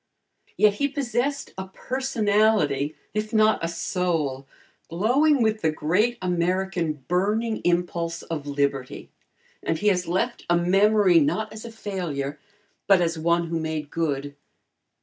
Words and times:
Yet 0.57 0.73
he 0.73 0.87
possessed 0.87 1.53
a 1.59 1.67
personality, 1.67 2.95
if 3.13 3.31
not 3.31 3.63
a 3.63 3.67
soul, 3.67 4.47
glowing 4.89 5.43
with 5.43 5.61
the 5.61 5.71
great 5.71 6.17
American 6.23 7.05
burning 7.07 7.57
impulse 7.57 8.23
of 8.23 8.47
liberty, 8.47 9.11
and 9.61 9.77
he 9.77 9.89
has 9.89 10.07
left 10.07 10.43
a 10.49 10.57
memory, 10.57 11.19
not 11.19 11.53
as 11.53 11.65
a 11.65 11.71
failure, 11.71 12.39
but 12.87 12.99
as 12.99 13.19
one 13.19 13.49
who 13.49 13.59
made 13.59 13.91
good. 13.91 14.35